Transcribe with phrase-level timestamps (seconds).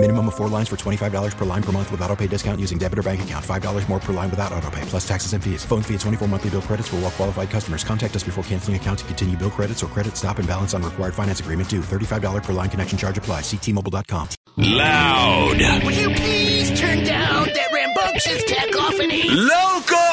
[0.00, 2.78] Minimum of four lines for $25 per line per month with auto pay discount using
[2.78, 3.44] debit or bank account.
[3.44, 5.64] $5 more per line without auto pay, plus taxes and fees.
[5.64, 7.82] Phone fee at 24 monthly bill credits for all well qualified customers.
[7.82, 10.84] Contact us before canceling account to continue bill credits or credit stop and balance on
[10.84, 11.80] required finance agreement due.
[11.80, 13.40] $35 per line connection charge apply.
[13.40, 14.28] Ctmobile.com.
[14.56, 15.84] Loud.
[15.84, 19.28] Would you please turn down that rambunctious cacophony?
[19.30, 20.07] Local.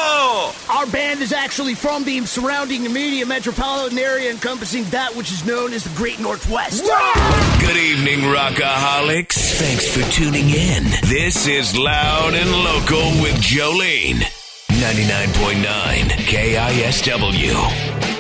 [0.70, 5.74] Our band is actually from the surrounding immediate metropolitan area encompassing that which is known
[5.74, 6.84] as the Great Northwest.
[7.60, 9.60] Good evening, Rockaholics.
[9.60, 10.84] Thanks for tuning in.
[11.04, 14.24] This is Loud and Local with Jolene.
[14.70, 15.64] 99.9
[16.26, 17.54] KISW.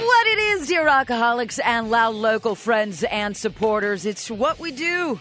[0.05, 4.05] What it is, dear rockaholics and loud local friends and supporters.
[4.05, 5.19] It's what we do.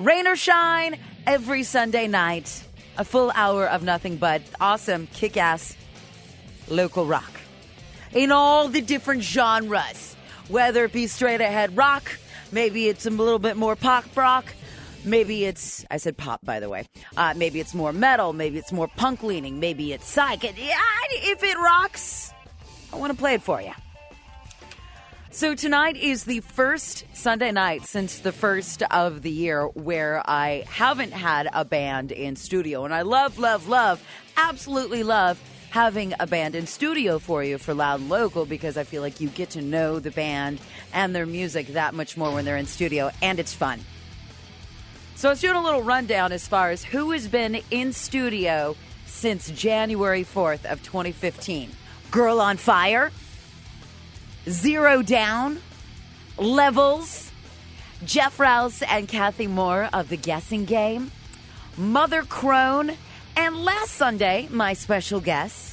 [0.00, 2.64] Rain or shine, every Sunday night.
[2.96, 5.76] A full hour of nothing but awesome, kick ass
[6.70, 7.30] local rock.
[8.12, 10.16] In all the different genres.
[10.48, 12.18] Whether it be straight ahead rock,
[12.52, 14.46] maybe it's a little bit more pop rock,
[15.04, 16.86] maybe it's, I said pop by the way,
[17.18, 20.44] uh, maybe it's more metal, maybe it's more punk leaning, maybe it's psych.
[20.44, 22.32] If it rocks,
[22.92, 23.72] I want to play it for you.
[25.30, 30.64] So tonight is the first Sunday night since the first of the year where I
[30.66, 32.86] haven't had a band in studio.
[32.86, 34.02] And I love, love, love,
[34.36, 35.38] absolutely love
[35.78, 39.20] having a band in studio for you for Loud and Local because I feel like
[39.20, 40.58] you get to know the band
[40.92, 43.78] and their music that much more when they're in studio and it's fun.
[45.14, 48.74] So I was doing a little rundown as far as who has been in studio
[49.06, 51.70] since January 4th of 2015.
[52.10, 53.12] Girl on Fire,
[54.48, 55.60] Zero Down,
[56.38, 57.30] Levels,
[58.04, 61.12] Jeff Rouse and Kathy Moore of The Guessing Game,
[61.76, 62.96] Mother Crone,
[63.36, 65.67] and last Sunday, my special guests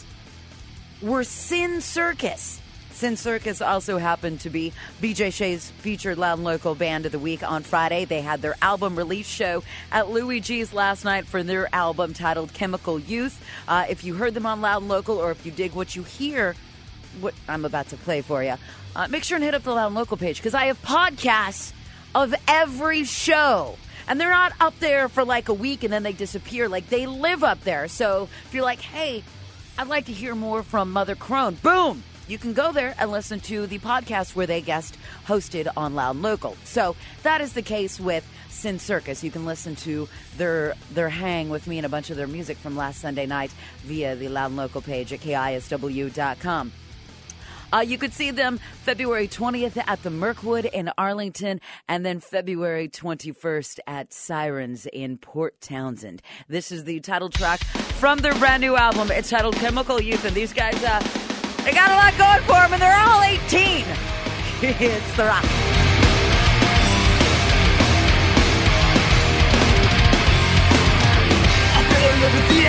[1.06, 2.60] were Sin Circus.
[2.90, 7.20] Sin Circus also happened to be BJ Shea's featured Loud and Local Band of the
[7.20, 8.06] Week on Friday.
[8.06, 12.54] They had their album release show at Louie G's last night for their album titled
[12.54, 13.40] Chemical Youth.
[13.68, 16.04] Uh, if you heard them on Loud and Local or if you dig what you
[16.04, 16.56] hear,
[17.20, 18.56] what I'm about to play for you,
[18.96, 21.72] uh, make sure and hit up the Loud and Local page because I have podcasts
[22.16, 23.78] of every show.
[24.08, 26.68] And they're not up there for like a week and then they disappear.
[26.70, 27.88] Like they live up there.
[27.90, 29.24] So if you're like, hey,
[29.78, 33.42] I'd like to hear more from Mother Crone, boom, you can go there and listen
[33.42, 34.98] to the podcast where they guest
[35.28, 36.56] hosted on Loud Local.
[36.64, 39.22] So that is the case with Sin Circus.
[39.22, 42.58] You can listen to their their hang with me and a bunch of their music
[42.58, 43.52] from last Sunday night
[43.84, 46.72] via the Loud Local page at KISW.com.
[47.74, 52.90] Uh, you could see them February 20th at the Mirkwood in Arlington, and then February
[52.90, 56.22] 21st at Sirens in Port Townsend.
[56.48, 57.60] This is the title track
[58.00, 59.12] from their brand new album.
[59.12, 61.00] It's titled Chemical Youth, and these guys, uh,
[61.64, 63.86] they got a lot going for them, and they're all 18.
[64.62, 65.46] it's the rock.
[72.26, 72.65] Answer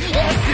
[0.00, 0.49] should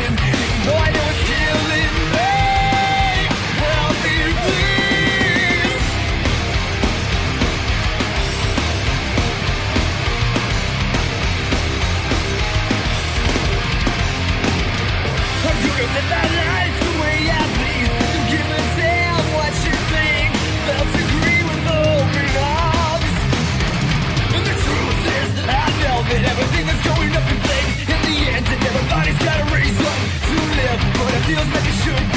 [31.26, 32.16] feels like it should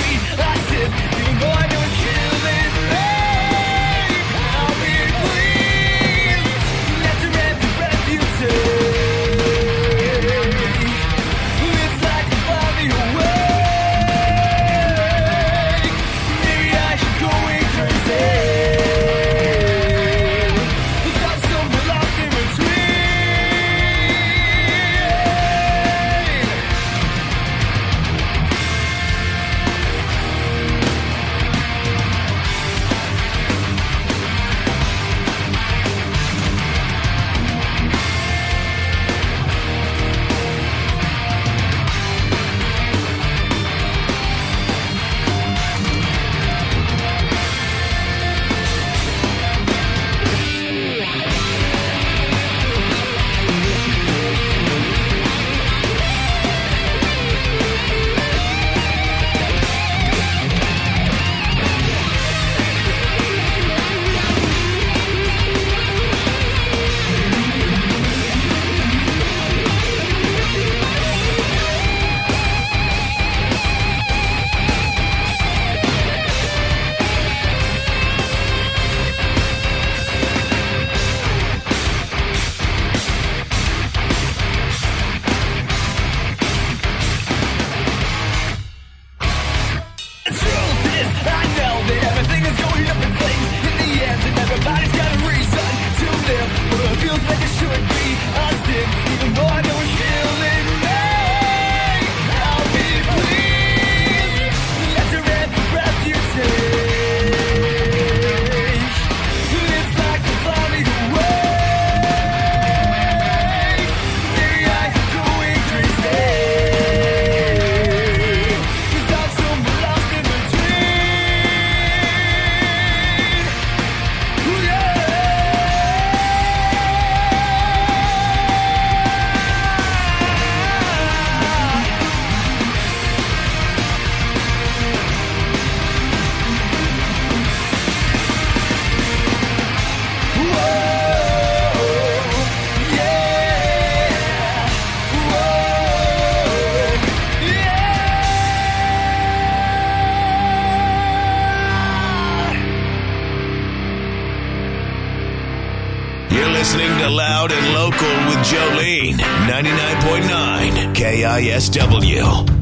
[157.10, 159.18] Loud and Local with Jolene.
[159.18, 162.59] 99.9 KISW.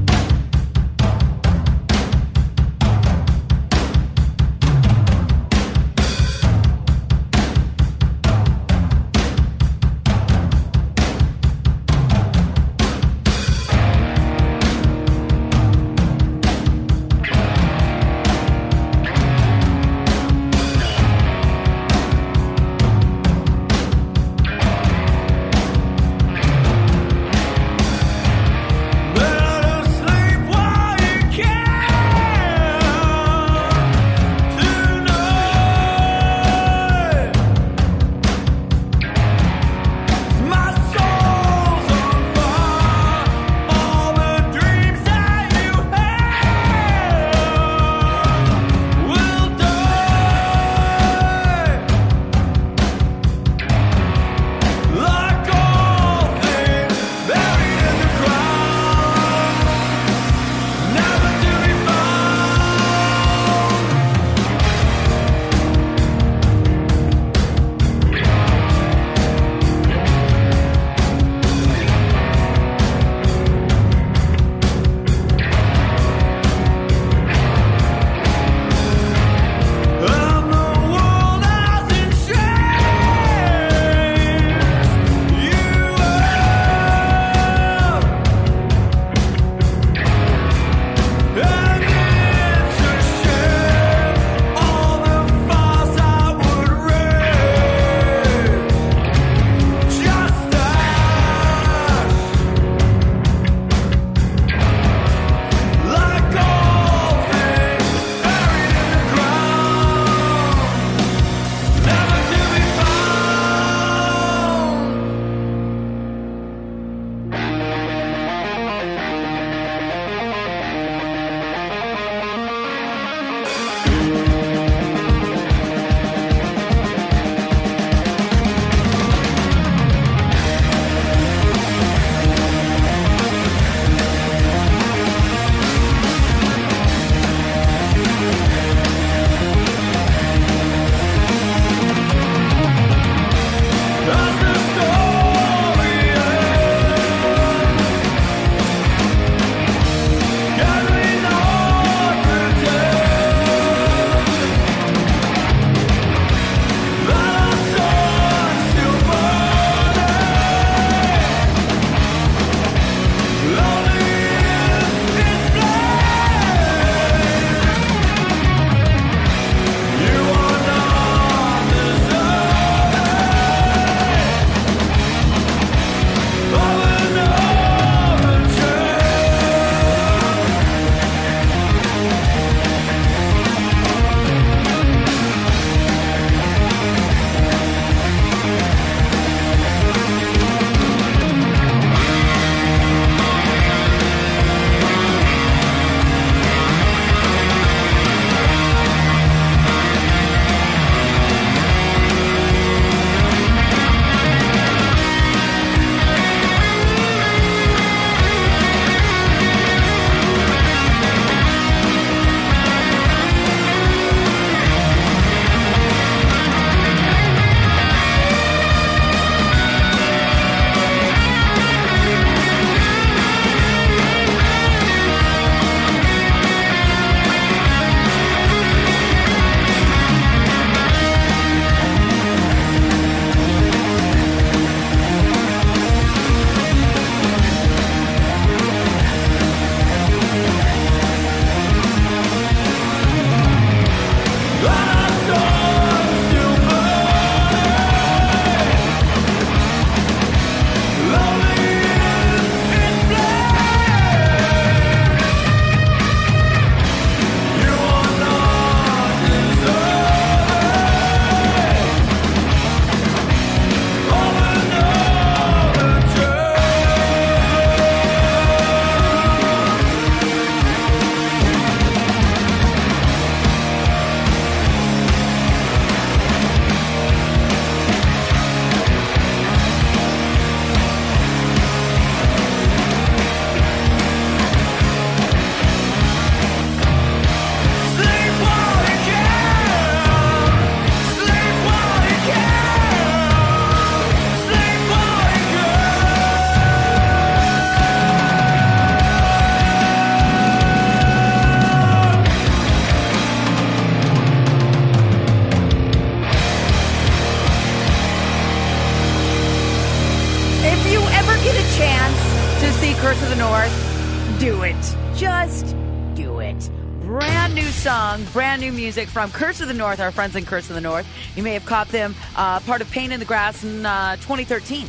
[319.18, 321.08] From Curse of the North, our friends in Curse of the North.
[321.36, 324.88] You may have caught them uh, part of Pain in the Grass in uh, 2013.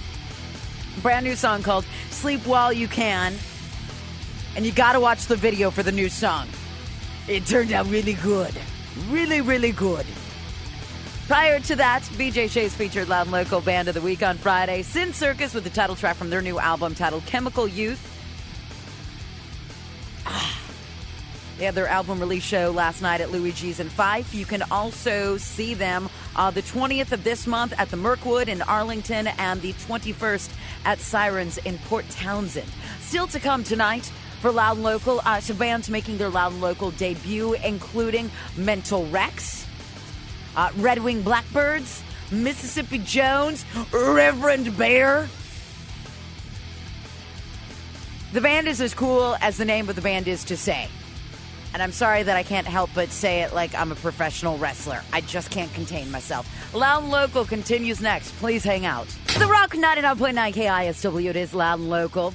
[1.00, 3.32] Brand new song called Sleep While You Can.
[4.54, 6.46] And you got to watch the video for the new song.
[7.26, 8.54] It turned out really good.
[9.08, 10.04] Really, really good.
[11.26, 14.82] Prior to that, BJ Shea's featured Loud and Local Band of the Week on Friday.
[14.82, 18.04] Sin Circus with the title track from their new album titled Chemical Youth.
[21.58, 24.32] They had their album release show last night at Louie G's in Fife.
[24.32, 28.62] You can also see them uh, the 20th of this month at the Mirkwood in
[28.62, 30.50] Arlington and the 21st
[30.84, 32.70] at Sirens in Port Townsend.
[33.00, 34.04] Still to come tonight
[34.40, 39.04] for Loud and Local, uh, some bands making their Loud and Local debut, including Mental
[39.08, 39.66] Rex,
[40.54, 45.28] uh, Red Wing Blackbirds, Mississippi Jones, Reverend Bear.
[48.32, 50.88] The band is as cool as the name of the band is to say.
[51.74, 55.02] And I'm sorry that I can't help but say it like I'm a professional wrestler.
[55.12, 56.74] I just can't contain myself.
[56.74, 58.30] Loud and Local continues next.
[58.38, 59.06] Please hang out.
[59.38, 62.32] The Rock 99.9 KISW, it is Loud and Local.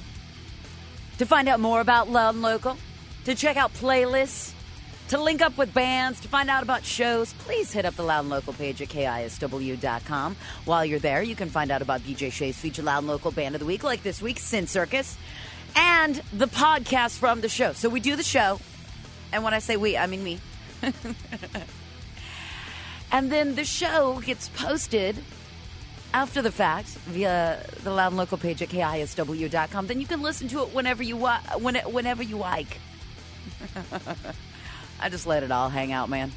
[1.18, 2.76] To find out more about Loud and Local,
[3.24, 4.52] to check out playlists,
[5.08, 8.20] to link up with bands, to find out about shows, please hit up the Loud
[8.20, 10.36] and Local page at KISW.com.
[10.64, 13.54] While you're there, you can find out about BJ Shea's feature Loud and Local Band
[13.54, 15.16] of the Week, like this week, Sin Circus,
[15.76, 17.72] and the podcast from the show.
[17.74, 18.58] So we do the show,
[19.34, 20.38] and when I say we, I mean me.
[23.12, 25.16] and then the show gets posted
[26.12, 29.88] after the fact via the Loud and Local page at KISW.com.
[29.88, 32.78] Then you can listen to it whenever you wa- when whenever you like.
[35.00, 36.30] I just let it all hang out, man.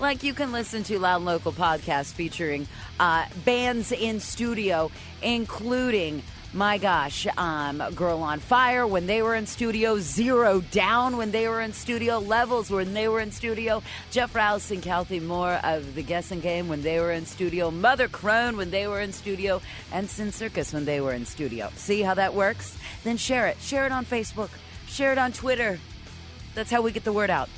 [0.00, 2.66] Like you can listen to Loud and Local podcast featuring
[2.98, 4.90] uh, bands in studio,
[5.22, 11.30] including my gosh, um, Girl on Fire when they were in studio, Zero Down when
[11.30, 15.58] they were in studio, Levels when they were in studio, Jeff Rouse and Kathy Moore
[15.64, 19.12] of The Guessing Game when they were in studio, Mother Crone when they were in
[19.12, 21.70] studio, and Sin Circus when they were in studio.
[21.76, 22.76] See how that works?
[23.02, 23.56] Then share it.
[23.60, 24.50] Share it on Facebook.
[24.86, 25.78] Share it on Twitter.
[26.54, 27.48] That's how we get the word out.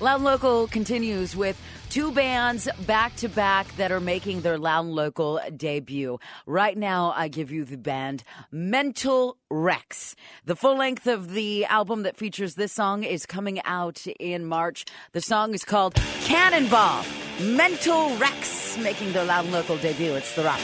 [0.00, 5.40] Loud Local continues with two bands back to back that are making their Loud Local
[5.56, 6.18] debut.
[6.46, 10.14] Right now, I give you the band Mental Rex.
[10.44, 14.84] The full length of the album that features this song is coming out in March.
[15.12, 17.04] The song is called Cannonball.
[17.40, 20.14] Mental Rex making their Loud Local debut.
[20.14, 20.60] It's The Rock.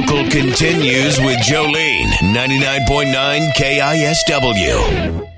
[0.00, 5.29] Local continues with Jolene, 99.9 KISW.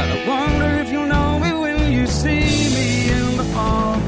[0.00, 3.98] But I wonder if you'll know me when you see me in the hall.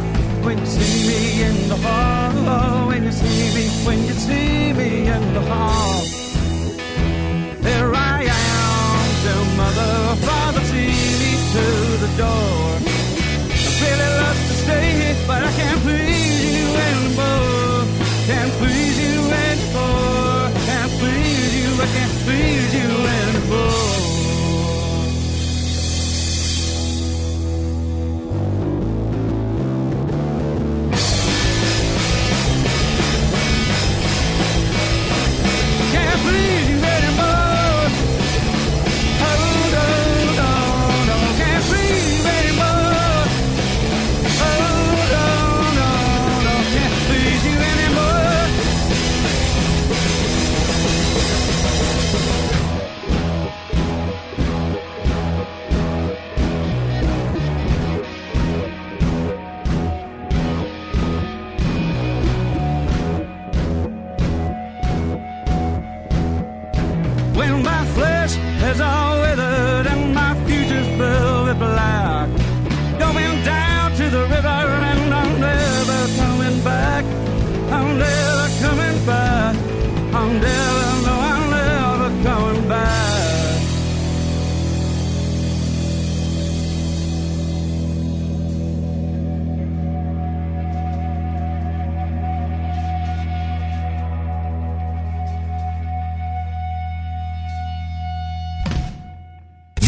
[0.42, 2.32] When you see me in the hall.
[2.48, 6.00] Oh when you see me, when you see me in the hall.
[7.60, 9.92] There I am, till mother
[10.24, 11.66] father see me to
[12.04, 12.68] the door.
[13.52, 17.84] I really love to stay here, but I can't please you anymore.
[18.30, 20.44] Can't please you anymore.
[20.68, 22.61] Can't please you, I can't please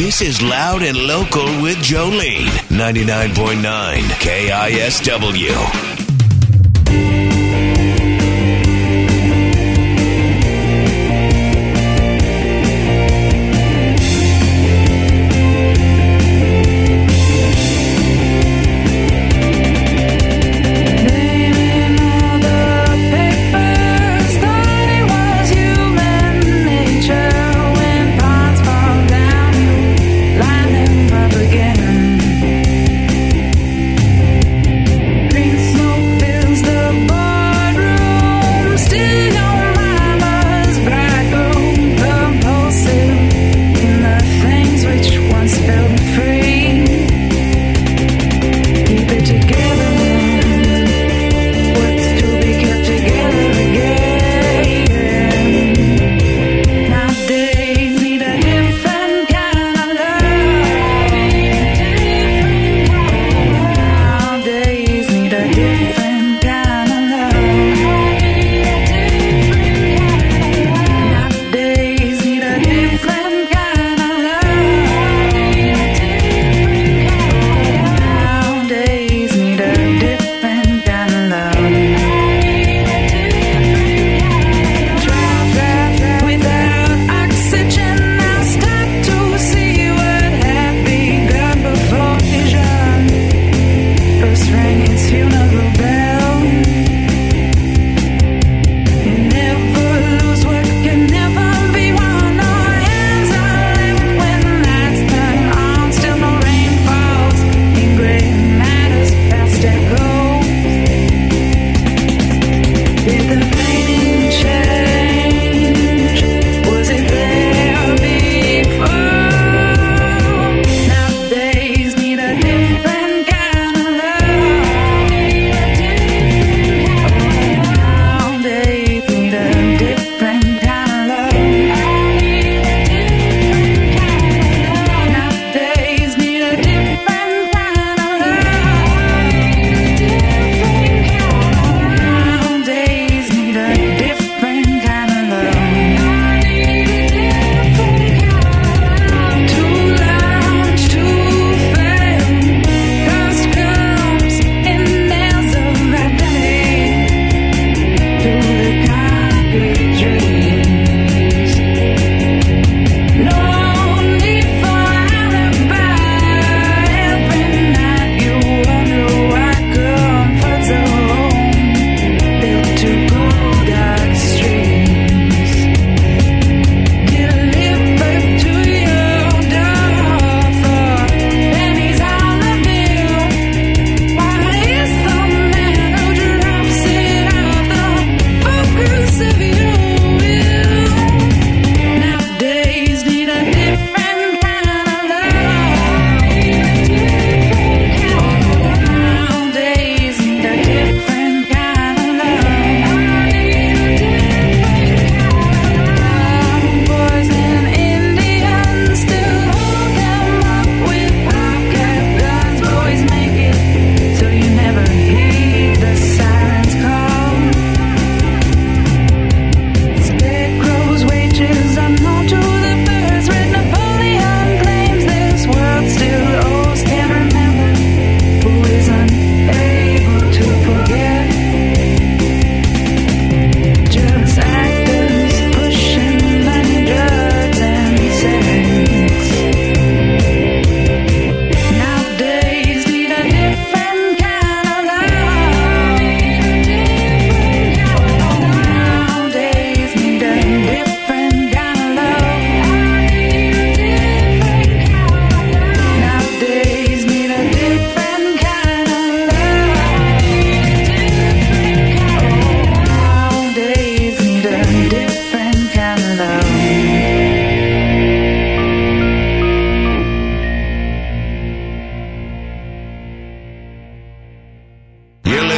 [0.05, 5.94] This is Loud and Local with Jolene, 99.9 KISW.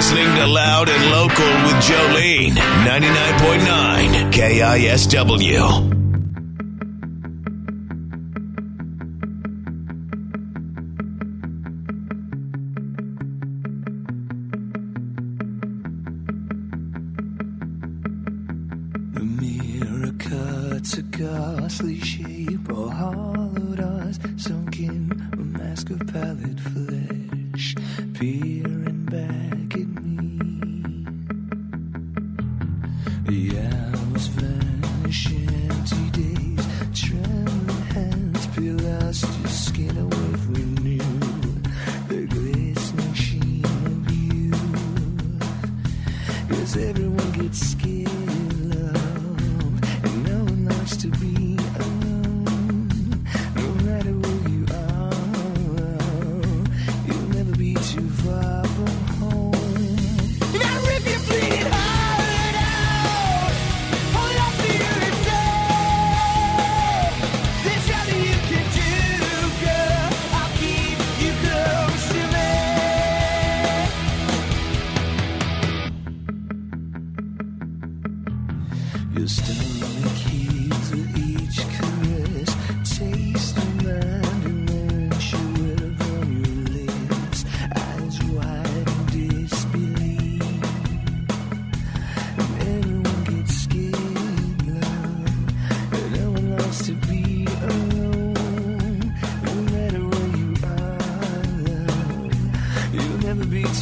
[0.08, 5.95] listening to Loud and Local with Jolene, 99.9 KISW.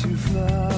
[0.05, 0.74] Too far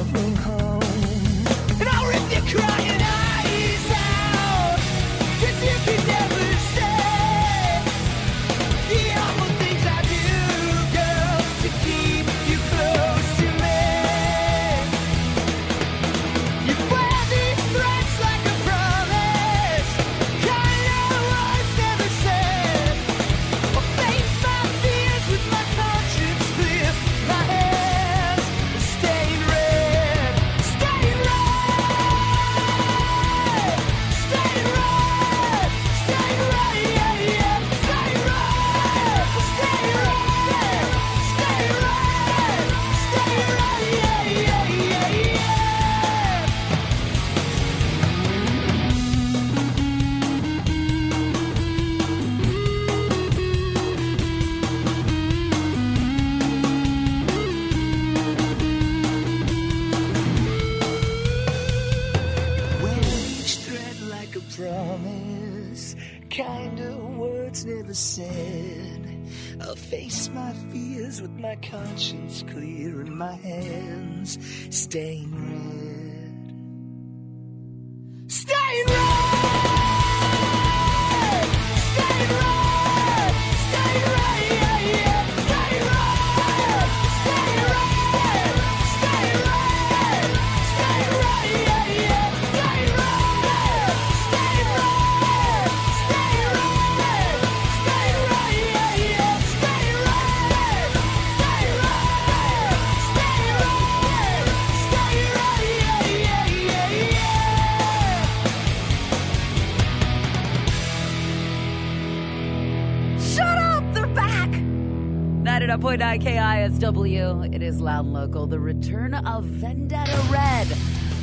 [115.96, 117.54] 99.9 KISW.
[117.54, 118.46] It is loud and local.
[118.46, 120.68] The return of Vendetta Red.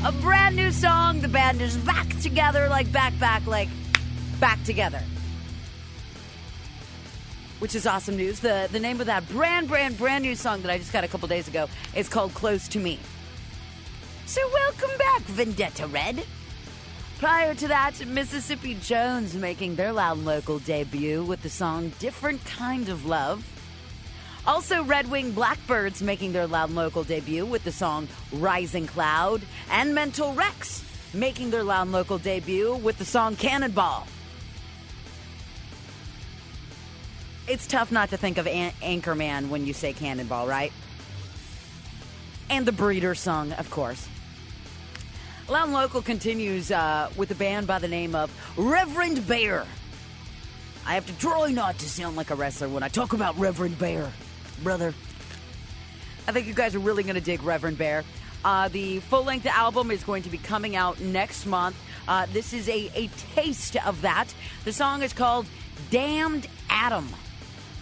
[0.04, 1.22] A brand new song.
[1.22, 3.70] The band is back together, like back, back, like
[4.40, 5.02] back together.
[7.60, 8.40] Which is awesome news.
[8.40, 11.08] The the name of that brand, brand, brand new song that I just got a
[11.08, 12.98] couple days ago is called Close to Me.
[14.26, 16.26] So welcome back, Vendetta Red.
[17.20, 22.44] Prior to that, Mississippi Jones making their loud and local debut with the song Different
[22.44, 23.53] Kind of Love.
[24.46, 29.42] Also, Red Wing Blackbirds making their loud local debut with the song Rising Cloud.
[29.72, 34.08] And Mental Rex making their loud local debut with the song Cannonball.
[37.48, 40.72] It's tough not to think of An- Anchorman when you say Cannonball, right?
[42.50, 44.08] And the Breeder song, of course.
[45.50, 49.66] Loud Local continues uh, with a band by the name of Reverend Bear.
[50.86, 53.78] I have to try not to sound like a wrestler when I talk about Reverend
[53.78, 54.10] Bear,
[54.64, 54.94] brother.
[56.28, 58.04] I think you guys are really going to dig Reverend Bear.
[58.46, 61.76] Uh, the full length album is going to be coming out next month.
[62.08, 64.34] Uh, this is a, a taste of that.
[64.66, 65.46] The song is called
[65.92, 67.08] Damned Adam.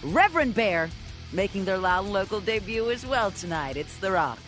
[0.04, 0.90] Reverend Bear
[1.32, 3.78] making their loud local debut as well tonight.
[3.78, 4.40] It's The Rock.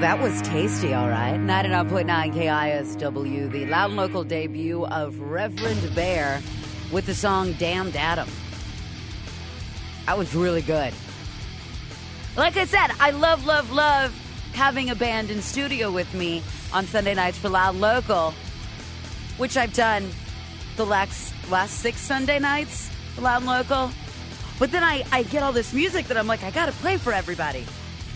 [0.00, 1.40] That was tasty, all right.
[1.40, 6.40] 99.9 KISW, the loud and local debut of Reverend Bear
[6.92, 8.28] with the song Damned Adam.
[10.06, 10.94] That was really good.
[12.36, 14.14] Like I said, I love, love, love
[14.52, 18.32] having a band in studio with me on Sunday nights for Loud Local,
[19.36, 20.08] which I've done
[20.76, 23.90] the last, last six Sunday nights for Loud Local.
[24.60, 27.12] But then I, I get all this music that I'm like, I gotta play for
[27.12, 27.66] everybody.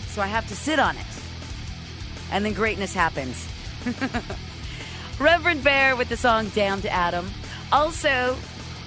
[0.07, 1.12] So I have to sit on it
[2.33, 3.47] and then greatness happens.
[5.19, 7.29] Reverend Bear with the song Damned Adam.
[7.71, 8.35] Also,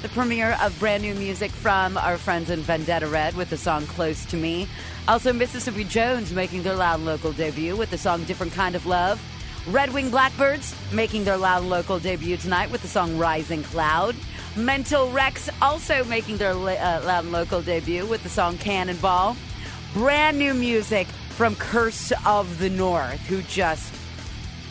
[0.03, 3.87] the premiere of brand new music from our friends in Vendetta Red with the song
[3.87, 4.69] Close to Me.
[5.07, 9.23] Also, Mississippi Jones making their loud local debut with the song Different Kind of Love.
[9.69, 14.17] Red Wing Blackbirds making their loud local debut tonight with the song Rising Cloud.
[14.57, 19.37] Mental Rex also making their uh, loud local debut with the song Cannonball.
[19.95, 21.07] Brand new music
[21.37, 23.95] from Curse of the North, who just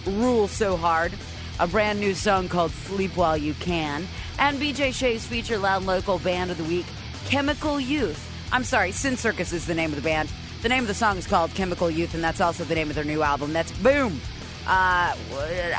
[0.07, 1.13] rule so hard.
[1.59, 4.07] A brand new song called Sleep While You Can.
[4.39, 6.87] And BJ Shea's feature loud local band of the week,
[7.25, 8.31] Chemical Youth.
[8.51, 10.31] I'm sorry, Sin Circus is the name of the band.
[10.63, 12.95] The name of the song is called Chemical Youth, and that's also the name of
[12.95, 13.53] their new album.
[13.53, 14.19] That's Boom.
[14.65, 15.15] Uh,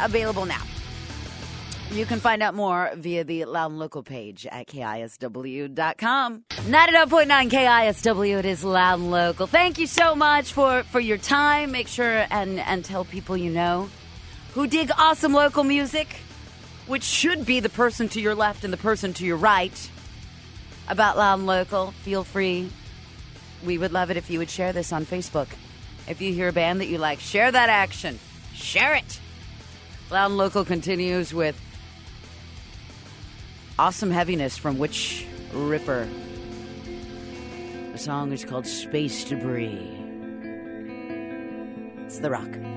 [0.05, 0.63] available now.
[1.93, 6.45] You can find out more via the Loud and Local page at KISW.com.
[6.51, 9.47] 99.9 KISW, it is Loud and Local.
[9.47, 11.71] Thank you so much for, for your time.
[11.71, 13.89] Make sure and, and tell people you know
[14.53, 16.09] who dig awesome local music,
[16.87, 19.91] which should be the person to your left and the person to your right,
[20.89, 21.93] about Loud and Local.
[22.03, 22.69] Feel free.
[23.65, 25.49] We would love it if you would share this on Facebook.
[26.09, 28.19] If you hear a band that you like, share that action.
[28.55, 29.21] Share it.
[30.11, 31.61] Loud and Local continues with
[33.79, 36.09] awesome heaviness from Witch Ripper.
[37.93, 39.95] The song is called Space Debris.
[42.07, 42.76] It's The Rock.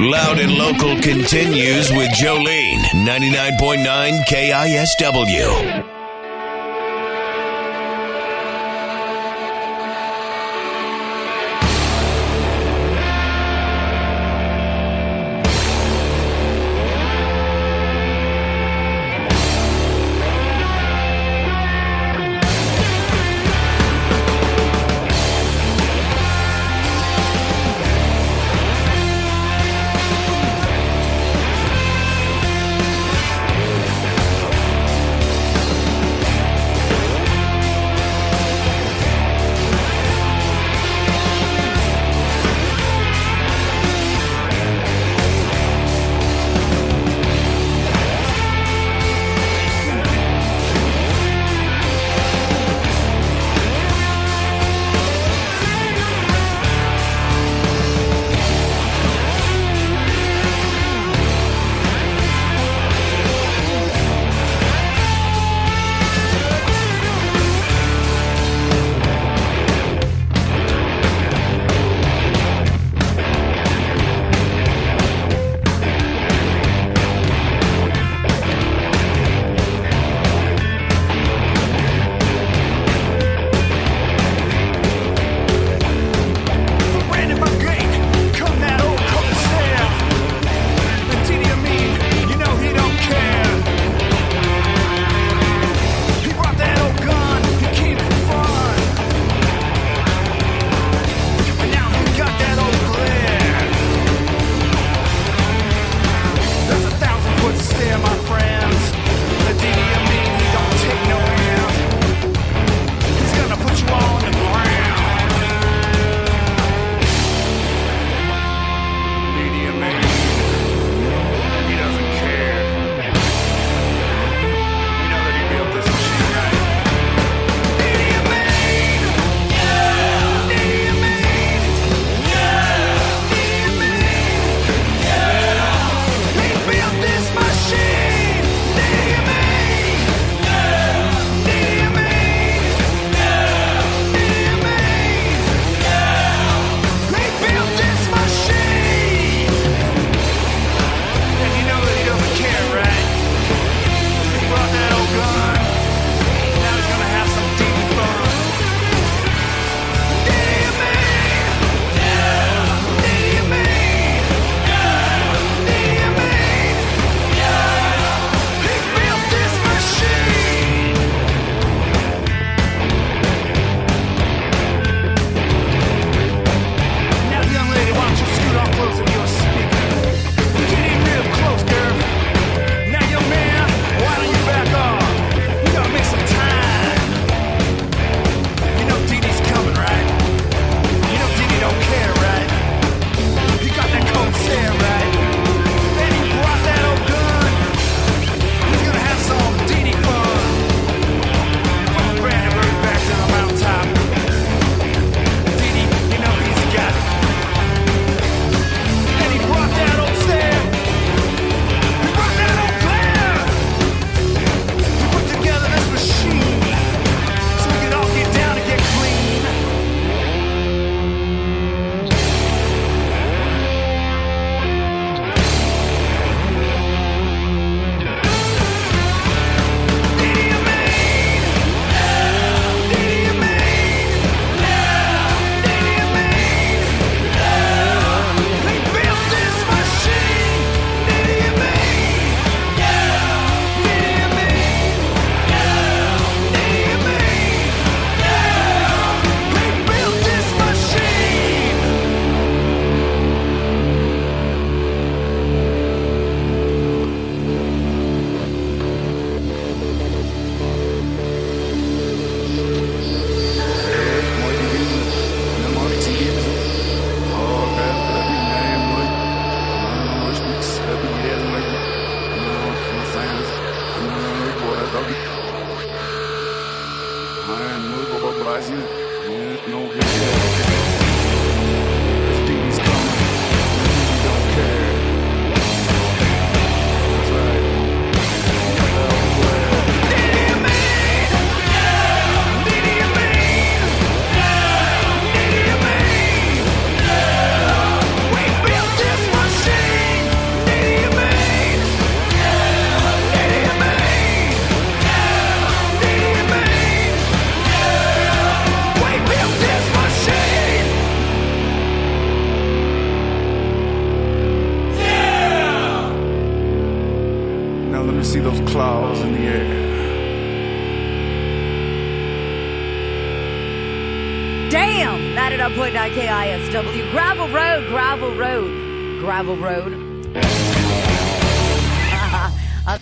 [0.00, 5.99] Loud and local continues with Jolene, 99.9 KISW.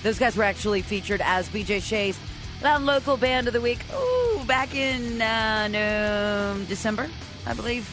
[0.09, 2.19] Those guys were actually featured as BJ Shea's
[2.63, 3.79] Loud Local Band of the Week.
[3.95, 7.11] Ooh, back in uh, no, December,
[7.45, 7.87] I believe.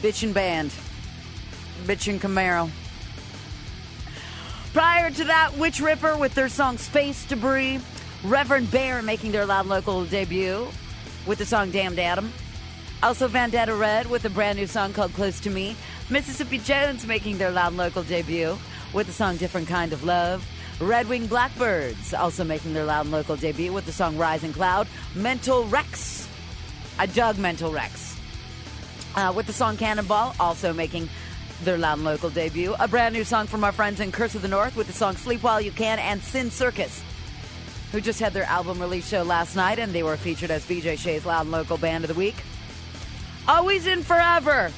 [0.00, 0.70] Bitchin' Band.
[1.84, 2.70] Bitchin' Camaro.
[4.72, 7.78] Prior to that, Witch Ripper with their song Space Debris.
[8.24, 10.66] Reverend Bear making their Loud Local debut
[11.26, 12.32] with the song Damned Adam.
[13.02, 15.76] Also, Vendetta Red with a brand new song called Close to Me.
[16.08, 18.56] Mississippi Jones making their Loud Local debut
[18.94, 20.42] with the song Different Kind of Love.
[20.80, 24.88] Red Wing Blackbirds also making their Loud and Local debut with the song Rising Cloud.
[25.14, 26.26] Mental Rex.
[26.98, 28.16] I dug Mental Rex.
[29.14, 31.10] Uh, with the song Cannonball, also making
[31.64, 32.74] their Loud and Local debut.
[32.80, 35.16] A brand new song from our friends in Curse of the North with the song
[35.16, 37.02] Sleep While You Can and Sin Circus,
[37.92, 40.98] who just had their album release show last night and they were featured as BJ
[40.98, 42.36] Shea's Loud and Local Band of the Week.
[43.46, 44.70] Always and forever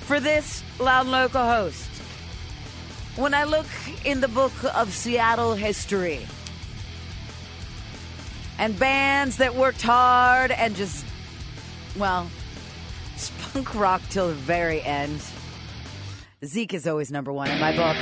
[0.00, 1.87] for this Loud and Local host.
[3.18, 3.66] When I look
[4.04, 6.24] in the book of Seattle history
[8.60, 11.04] and bands that worked hard and just,
[11.98, 12.30] well,
[13.16, 15.20] spunk rock till the very end,
[16.44, 17.96] Zeke is always number one in my book.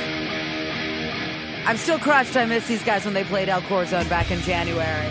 [1.67, 5.09] I'm still crushed I missed these guys when they played El Corazon back in January.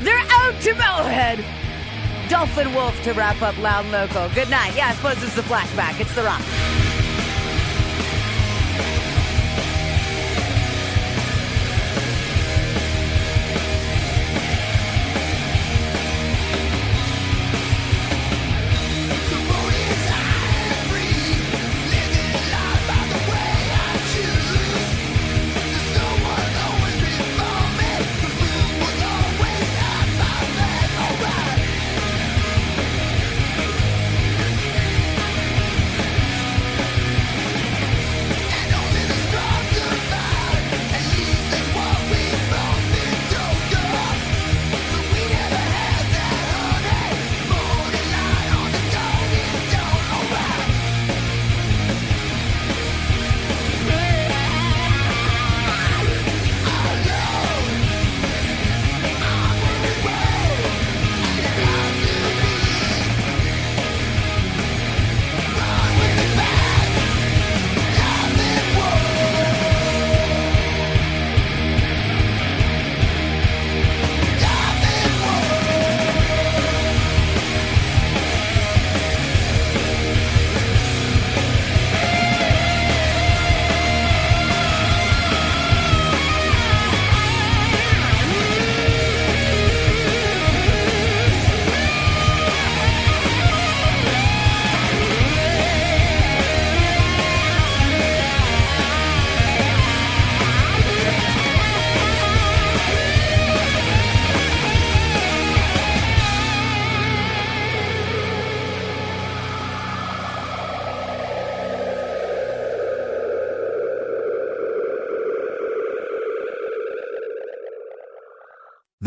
[0.00, 2.28] They're out to Metalhead.
[2.28, 4.28] Dolphin Wolf to wrap up Loud Local.
[4.34, 4.76] Good night.
[4.76, 5.98] Yeah, I suppose is a flashback.
[5.98, 6.79] It's The Rock.